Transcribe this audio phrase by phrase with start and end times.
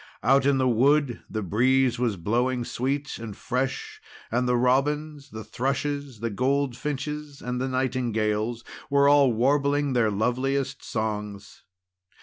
[0.23, 5.43] Out in the wood the breeze was blowing sweet and fresh, and the robins, the
[5.43, 11.61] thrushes, the goldfinches, and the nightingales, were all warbling their loveliest songs.